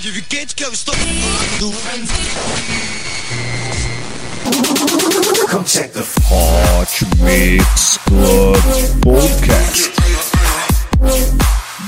[0.00, 0.94] pode vir quente que eu estou.
[6.30, 8.56] Hot Mix Club
[9.02, 9.90] Podcast.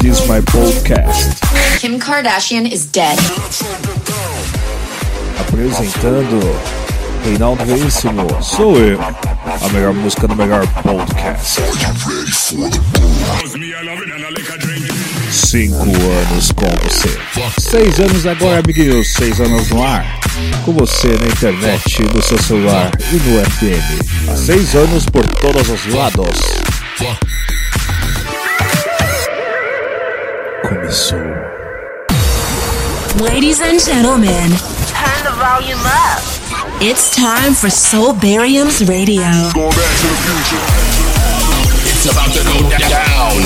[0.02, 1.40] This is my podcast.
[1.80, 3.18] Kim Kardashian is dead.
[5.40, 6.38] Apresentando
[7.24, 8.26] Reinaldo Veríssimo.
[8.42, 9.00] Sou eu.
[9.00, 11.62] A melhor música do melhor podcast.
[15.32, 17.18] Cinco anos com você.
[17.58, 19.12] Seis anos agora, amiguinhos.
[19.14, 20.04] Seis anos no ar.
[20.64, 24.36] Com você na internet, no seu celular e no FM.
[24.36, 26.38] Seis anos por todos os lados.
[30.68, 31.18] Começou.
[33.20, 34.50] Ladies and gentlemen,
[34.92, 36.22] Turn the volume up.
[36.82, 39.22] it's time for Soulbarium's Radio.
[42.02, 43.38] It's about to go down.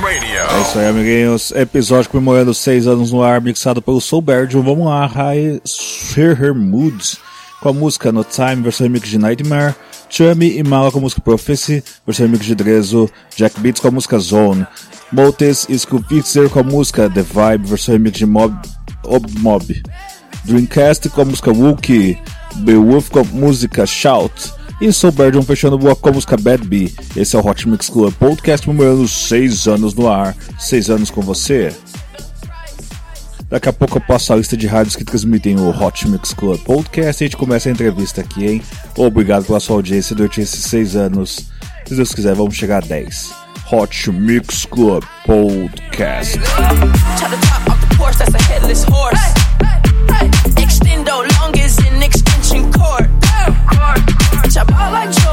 [0.00, 0.36] Radio.
[0.38, 1.50] É isso aí, amiguinhos.
[1.50, 4.62] Episódio comemorando seis anos no ar, mixado pelo Soul Berdio.
[4.62, 5.60] Vamos lá, Rai
[6.16, 7.18] Her Moods
[7.60, 9.74] com a música No Time, versão remix de Nightmare.
[10.08, 13.10] Chummy e Mala com a música Prophecy, versão remix de Drezo.
[13.34, 14.64] Jack Beats com a música Zone.
[15.10, 18.54] Motes e Scoopitzer com a música The Vibe, versão remix de Mob.
[19.02, 19.82] Ob Mob.
[20.44, 22.16] Dreamcast com a música Wookie.
[22.56, 24.52] Beowulf com a música Shout.
[24.80, 26.92] E Soul Berdion fechando o com a música Bad Bee.
[27.16, 30.36] Esse é o Hot Mix Club Podcast comemorando seis anos no ar.
[30.58, 31.72] Seis anos com você.
[33.48, 36.58] Daqui a pouco eu passo a lista de rádios que transmitem o Hot Mix Club
[36.60, 38.62] Podcast e a gente começa a entrevista aqui, hein?
[38.96, 41.46] Obrigado pela sua audiência durante esses seis anos.
[41.86, 43.32] Se Deus quiser, vamos chegar a 10.
[43.70, 46.40] Hot Mix Club Podcast.
[47.18, 47.34] Chop
[54.54, 55.23] bitch, I ball like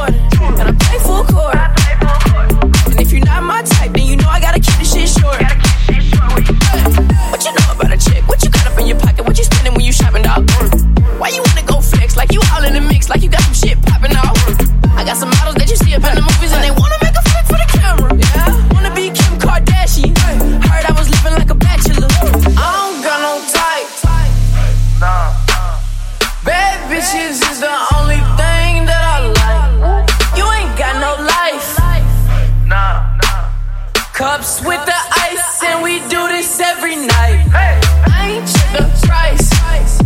[34.14, 37.48] Cups with the ice, and we do this every night.
[37.54, 40.01] I ain't the price.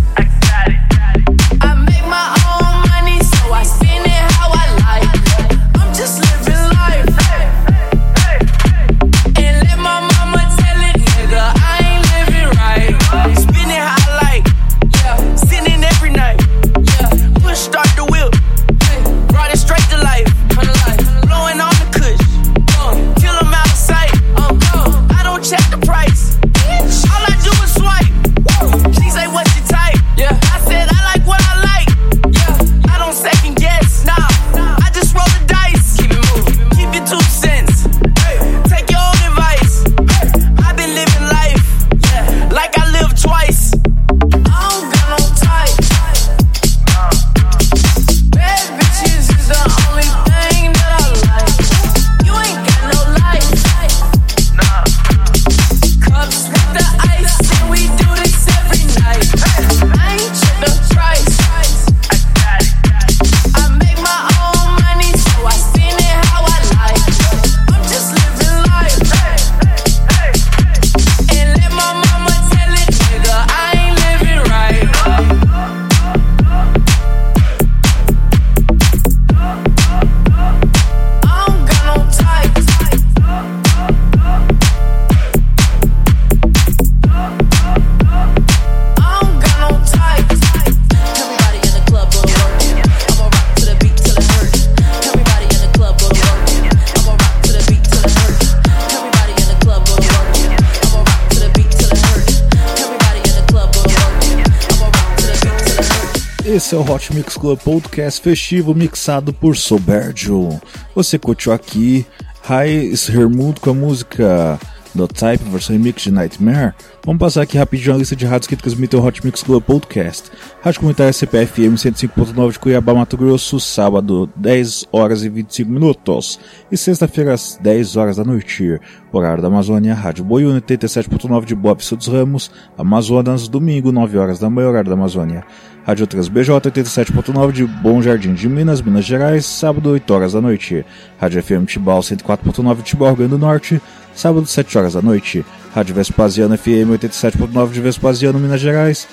[106.55, 110.47] Esse é o Hot Mix Club Podcast festivo mixado por Soberdio.
[110.95, 112.05] Você curtiu aqui
[112.43, 114.57] High Hermund com a música
[114.95, 116.73] No Type, versão remix de Nightmare?
[117.05, 120.31] Vamos passar aqui rapidinho a lista de rádios que transmitem o Hot Mix Club Podcast.
[120.61, 126.39] Rádio Comunitária CPFM 105.9 de Cuiabá, Mato Grosso, sábado, 10 horas e 25 minutos.
[126.71, 128.79] E sexta-feira, às 10 horas da noite,
[129.11, 134.39] horário da Amazônia, Rádio Boiúna 87.9 de Bob Sul dos Ramos, Amazonas, domingo, 9 horas
[134.39, 135.43] da manhã, horário da Amazônia.
[135.85, 140.83] Rádio 3BJ 87.9 de Bom Jardim de Minas, Minas Gerais, sábado 8 horas da noite.
[141.19, 143.79] Rádio FM Tibau 104.9 Tibau, Rio Grande do Norte,
[144.15, 145.45] sábado 7 horas da noite.
[145.75, 149.07] Rádio Vespasiano FM 87.9 de Vespasiano, Minas Gerais,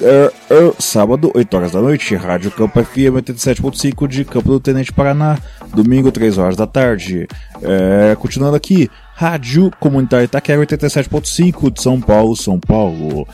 [0.00, 4.92] é, é, sábado, 8 horas da noite, Rádio Campo FM 87.5 de Campo do Tenente
[4.92, 5.38] Paraná,
[5.74, 7.26] domingo, 3 horas da tarde.
[7.62, 13.26] É, continuando aqui, Rádio Comunitária Itaquera 87.5 de São Paulo, São Paulo.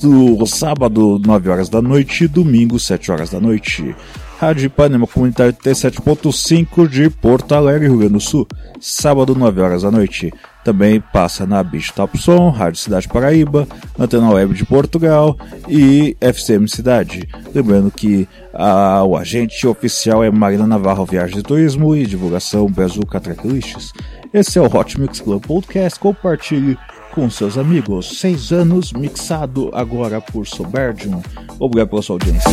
[0.00, 3.94] Do sábado, 9 horas da noite, domingo, 7 horas da noite.
[4.38, 8.46] Rádio Ipanema Comunitária 87.5 de Porto Alegre, Rio Grande do Sul,
[8.80, 10.32] sábado, 9 horas da noite.
[10.64, 13.68] Também passa na Bicho Som, Rádio Cidade Paraíba,
[13.98, 15.36] Antena Web de Portugal
[15.68, 17.28] e FCM Cidade.
[17.54, 23.20] Lembrando que a, o agente oficial é Marina Navarro Viagem de Turismo e Divulgação Brazuca
[23.20, 23.92] Tracklists.
[24.36, 25.98] Esse é o Hot Mix Club Podcast.
[25.98, 26.76] Compartilhe
[27.12, 28.20] com seus amigos.
[28.20, 31.22] Seis anos mixado agora por Soberdium.
[31.58, 32.50] Obrigado pela sua audiência.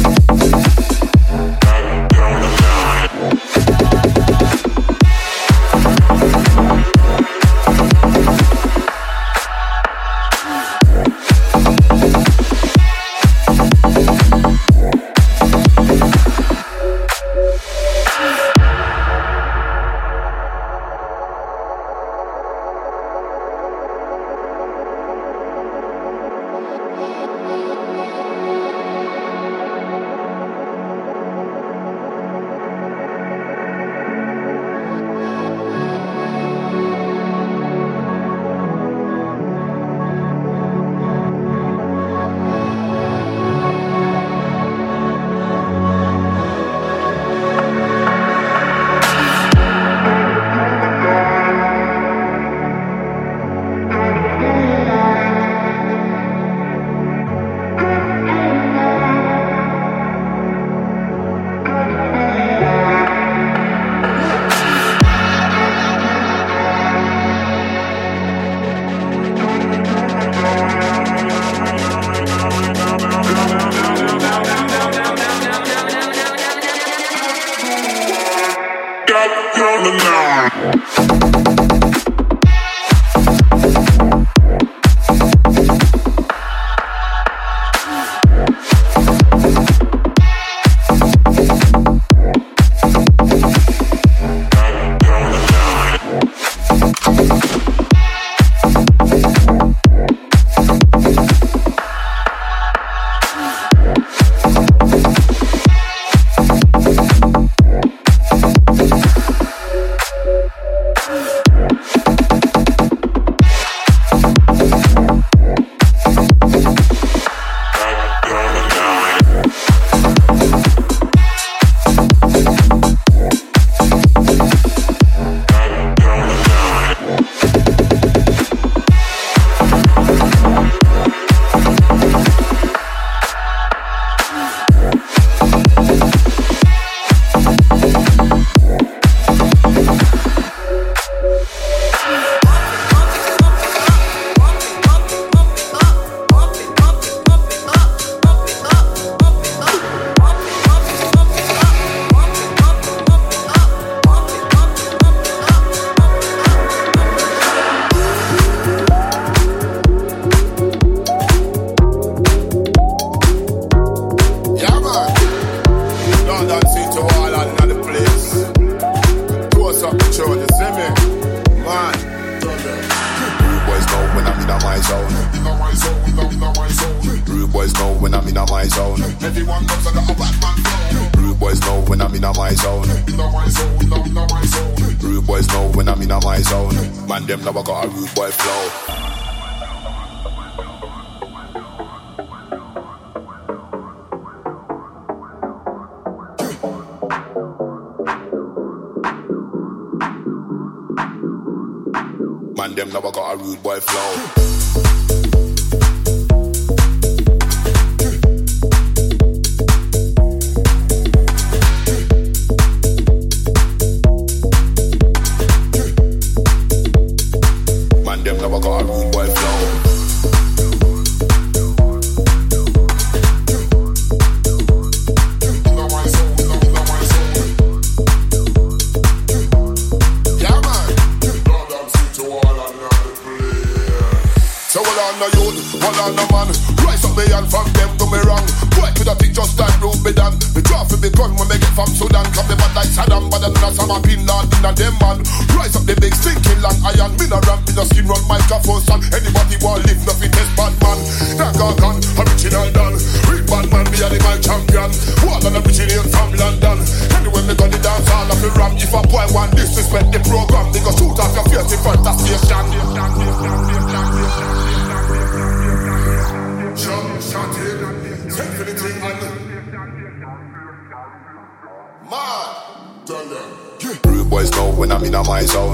[274.05, 275.73] Rude boys know when I'm in my zone.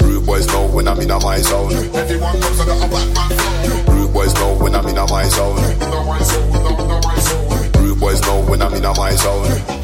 [0.00, 1.72] Rude boys know when I'm in my zone.
[1.94, 3.86] Everyone comes and I'm back man.
[3.86, 5.56] Rude boys know when I'm in my zone.
[7.82, 9.82] Rude boys know when I'm in my zone.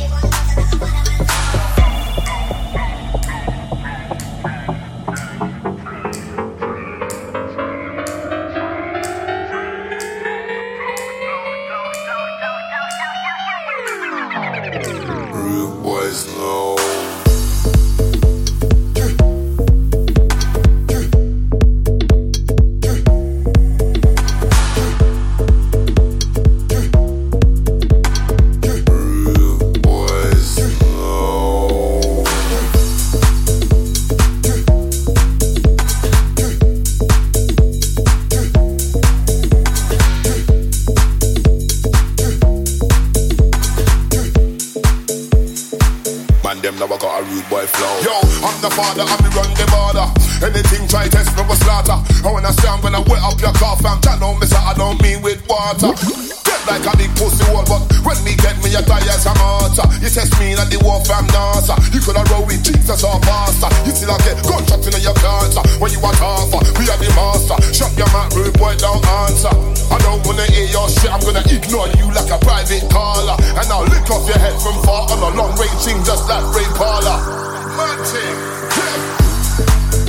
[48.79, 49.18] father, I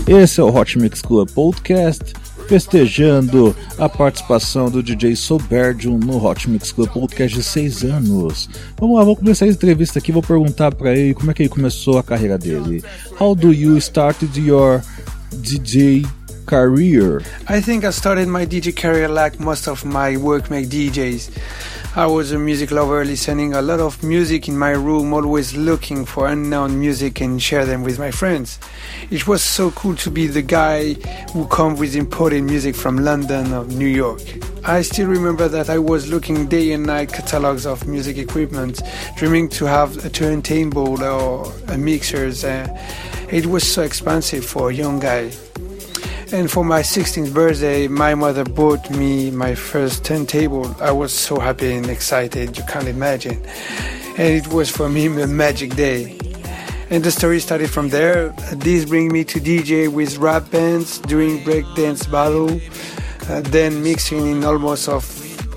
[0.09, 2.15] Esse é o Hot Mix Club Podcast,
[2.47, 8.49] festejando a participação do DJ Soberdium no Hot Mix Club Podcast de 6 anos.
[8.79, 11.49] Vamos lá, vamos começar a entrevista aqui, vou perguntar pra ele como é que ele
[11.49, 12.83] começou a carreira dele.
[13.21, 14.81] How do you started your
[15.31, 16.03] DJ
[16.47, 17.21] career?
[17.47, 21.29] I think I started my DJ career like most of my workmate DJs.
[21.99, 26.05] I was a music lover, listening a lot of music in my room, always looking
[26.05, 28.57] for unknown music and share them with my friends.
[29.11, 30.93] It was so cool to be the guy
[31.33, 34.21] who come with imported music from London or New York.
[34.63, 38.81] I still remember that I was looking day and night catalogs of music equipment,
[39.17, 42.45] dreaming to have a turntable or a mixers.
[42.45, 42.65] Uh,
[43.29, 45.31] it was so expensive for a young guy.
[46.31, 50.75] And for my 16th birthday, my mother bought me my first turntable.
[50.79, 53.43] I was so happy and excited, you can't imagine.
[54.15, 56.15] And it was for me a magic day.
[56.91, 58.29] And the story started from there.
[58.53, 62.61] This bring me to DJ with rap bands, doing breakdance battle,
[63.27, 65.03] uh, then mixing in almost of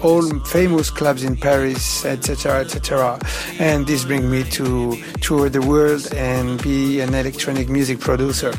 [0.03, 3.21] all famous clubs in Paris, etc., etc.
[3.59, 8.55] And this bring me to tour the world and be an electronic music producer.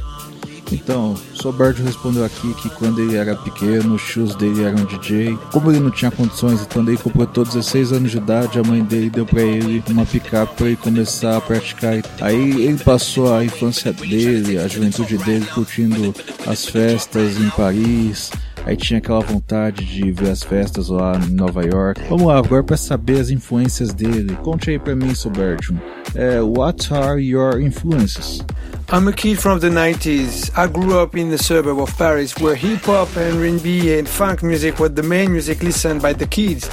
[0.72, 5.38] Então, Soberto respondeu aqui que quando ele era pequeno, os shows dele eram DJ.
[5.52, 8.84] Como ele não tinha condições e quando ele completou 16 anos de idade, a mãe
[8.84, 12.02] dele deu pra ele uma picape pra ele começar a praticar.
[12.22, 16.14] Aí ele passou a infância dele, a juventude dele curtindo
[16.48, 18.32] as festas em Paris.
[18.66, 22.02] Aí tinha aquela vontade de ver as festas lá em Nova York.
[22.10, 24.38] Vamos lá, agora para saber as influências dele.
[24.42, 25.76] Conte aí pra mim, Soberto.
[26.16, 28.44] É, what are your influences?
[28.92, 30.52] I'm a kid from the 90s.
[30.56, 34.44] I grew up in the suburb of Paris where hip hop and R&B and funk
[34.44, 36.70] music were the main music listened by the kids.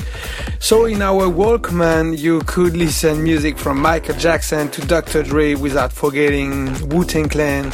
[0.58, 5.22] So in our Walkman, you could listen music from Michael Jackson to Dr.
[5.22, 7.72] Dre without forgetting Wu-Tang Clan.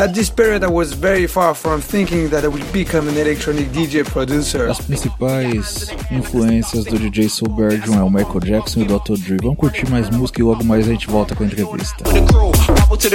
[0.00, 3.68] At this period, I was very far from thinking that I would become an electronic
[3.70, 4.66] DJ producer.
[4.66, 9.18] As principais influências do DJ Soulbergion é o Michael Jackson e o Dr.
[9.18, 9.36] Dre.
[9.42, 12.02] Vamos curtir mais música e logo mais a gente volta com a entrevista.
[12.04, 12.50] the crew.
[12.78, 13.10] Bubble to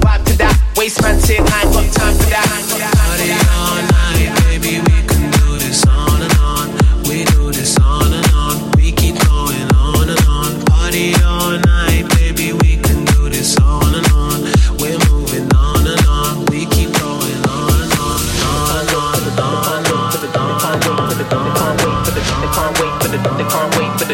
[0.00, 0.56] vibe that.
[0.76, 3.85] Waistman say I ain't got time for that.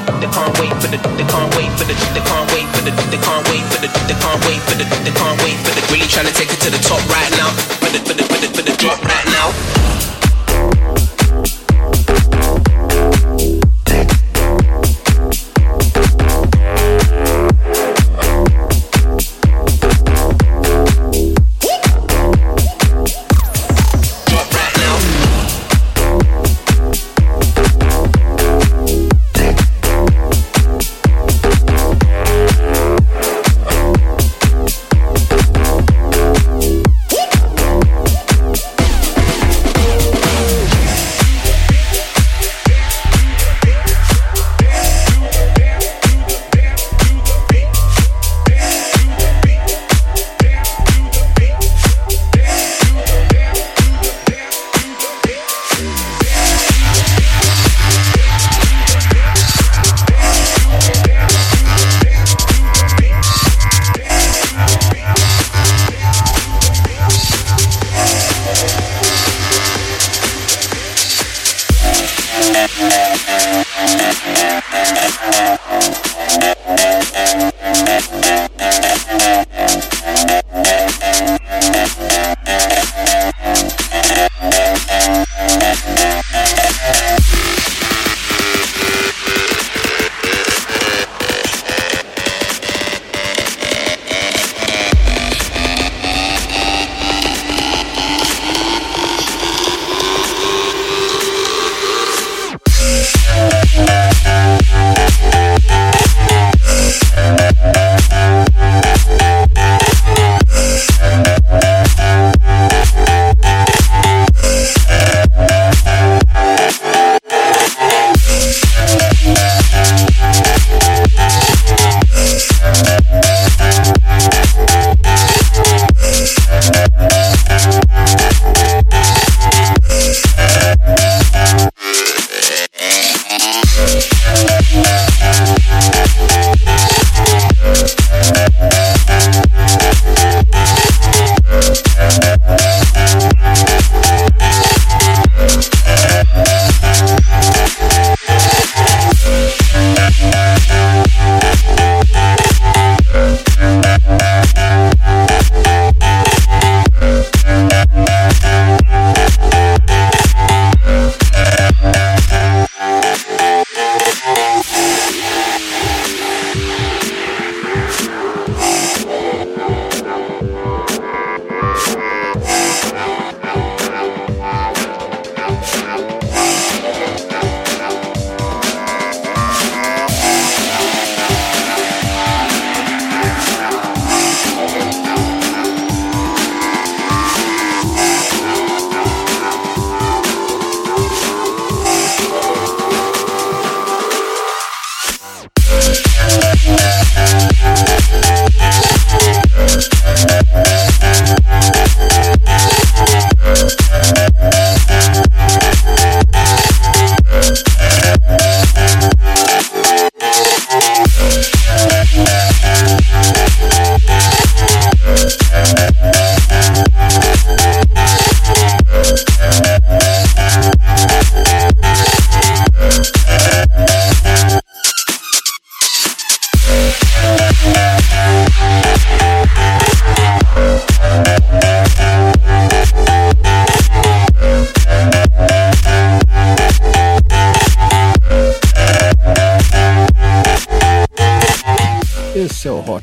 [0.06, 2.82] The, they can't wait for the, they can't wait for the, they can't wait for
[2.82, 5.72] the, they can't wait for the, they can't wait for the, they can't wait for
[5.74, 5.82] the.
[5.92, 7.50] Really trying to take it to the top right now.
[7.78, 9.81] For the, for the, for the, for the drop right now.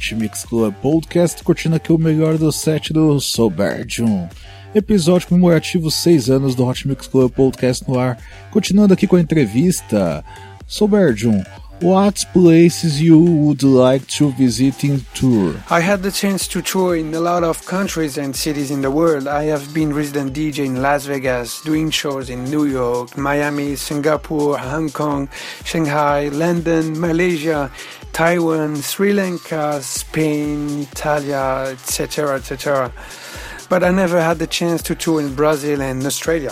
[0.10, 4.28] Hot Mix Club Podcast, curtindo aqui o melhor do set do Soberdium.
[4.74, 8.18] Episódio comemorativo 6 anos do Hot Mix Club Podcast no ar.
[8.50, 10.24] Continuando aqui com a entrevista.
[10.66, 11.44] Soberdium,
[11.82, 15.56] what places you would like to visit in tour?
[15.70, 18.92] I had the chance to tour in a lot of countries and cities in the
[18.92, 19.28] world.
[19.28, 24.58] I have been resident DJ in Las Vegas, doing shows in New York, Miami, Singapore,
[24.58, 25.30] Hong Kong,
[25.64, 27.72] Shanghai, London, Malaysia,
[28.12, 32.92] Taiwan, Sri Lanka, Spain, Italia, etc., etc.
[33.70, 36.52] But I never had the chance to tour in Brazil and Australia.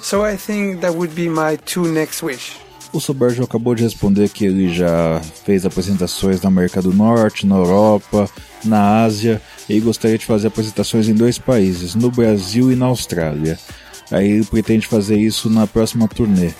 [0.00, 2.61] So I think that would be my two next wish.
[2.92, 7.56] O Soberjo acabou de responder que ele já fez apresentações na América do Norte, na
[7.56, 8.28] Europa,
[8.64, 13.58] na Ásia e gostaria de fazer apresentações em dois países, no Brasil e na Austrália.
[14.10, 16.50] Aí ele pretende fazer isso na próxima turnê.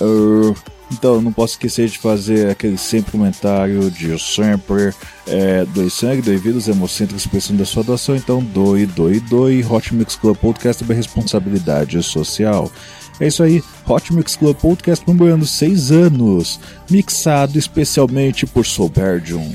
[0.00, 0.54] Uh,
[0.92, 4.92] então, não posso esquecer de fazer aquele sempre comentário de sempre
[5.26, 8.14] é, doe sangue, doe vírus, hemocentro, expressão da sua doação.
[8.14, 9.64] Então, doe, doe, doe.
[9.64, 12.70] Hot Mix Club Podcast é responsabilidade social.
[13.20, 16.58] É isso aí, Hot Mix Club Podcast comemorando 6 anos,
[16.90, 19.52] mixado especialmente por Soberdium.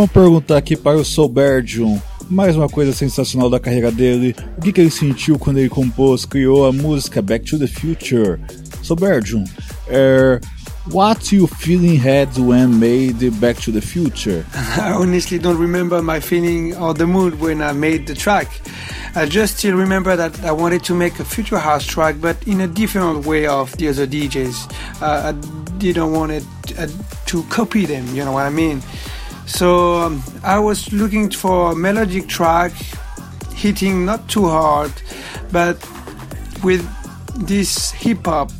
[0.00, 4.72] Vamos perguntar aqui para o Soberdium mais uma coisa sensacional da carreira dele, o que,
[4.72, 8.40] que ele sentiu quando ele compôs, criou a música Back to the Future.
[8.82, 9.44] Soberdium,
[9.90, 10.40] er,
[10.90, 14.46] What you feeling had when made Back to the Future?
[14.80, 18.48] I honestly don't remember my feeling or the mood when I made the track.
[19.14, 22.62] I just still remember that I wanted to make a future house track, but in
[22.62, 25.02] a different way of the other DJs.
[25.02, 26.44] Uh, I didn't want it
[26.78, 26.86] uh,
[27.26, 28.06] to copy them.
[28.14, 28.80] You know what I mean?
[29.50, 32.72] So um, I was looking for a melodic track,
[33.54, 34.92] hitting not too hard,
[35.52, 35.76] but
[36.62, 36.82] with
[37.46, 38.50] this hip hop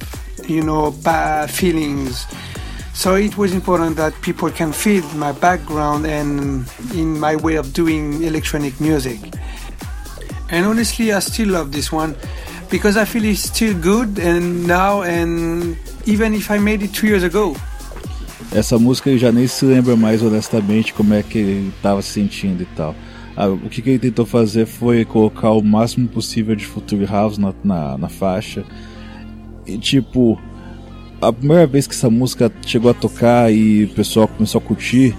[0.50, 0.90] you know,
[1.48, 2.26] feelings.
[2.92, 7.72] So it was important that people can feel my background and in my way of
[7.72, 9.20] doing electronic music.
[10.50, 12.16] And honestly, I still love this one
[12.68, 17.07] because I feel it's still good and now and even if I made it two
[17.07, 17.55] years ago.
[18.53, 22.11] Essa música ele já nem se lembra mais honestamente como é que ele estava se
[22.11, 22.95] sentindo e tal.
[23.37, 27.39] Ah, o que, que, ele tentou fazer foi colocar o máximo possível de Future House
[27.39, 28.65] na, na, na faixa
[29.67, 30.39] e tipo,
[31.21, 35.15] a primeira vez que essa música chegou a tocar e o pessoal começou a curtir,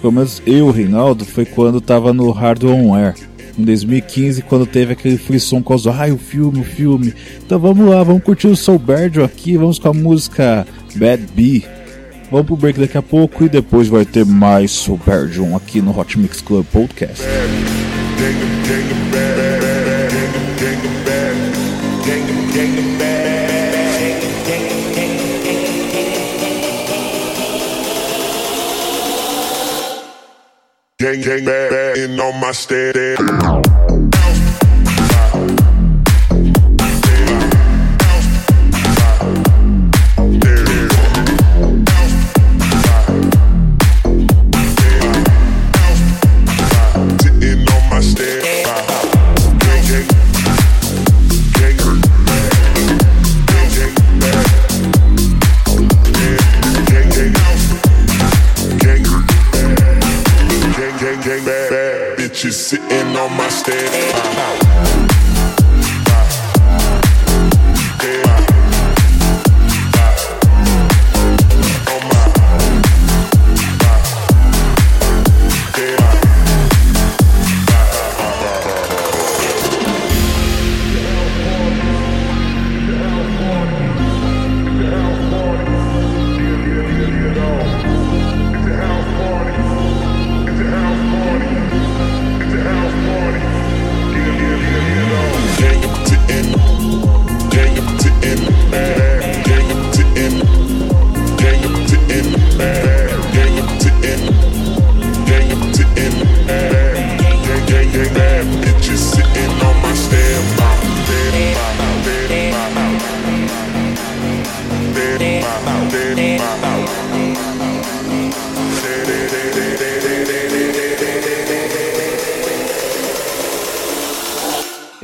[0.00, 3.14] pelo menos eu, Reinaldo, foi quando tava no Hard On Air.
[3.56, 7.12] Em 2015, quando teve aquele frisson com os ai, o filme, o filme.
[7.44, 10.66] Então vamos lá, vamos curtir o Soul Bird aqui, vamos com a música
[10.96, 11.64] Bad Bee.
[12.32, 15.94] Vamos pro break daqui a pouco e depois vai ter mais Soul Bird aqui no
[15.94, 17.22] Hot Mix Club Podcast.
[30.98, 33.61] Gang, gang, bad, bad, on my steady.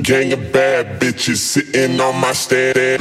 [0.01, 2.97] Gang of bad bitches sitting on my steady.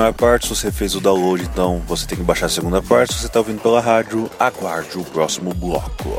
[0.00, 3.12] Primeira parte, se você fez o download, então você tem que baixar a segunda parte.
[3.12, 6.18] Se você está ouvindo pela rádio, aguarde o próximo bloco.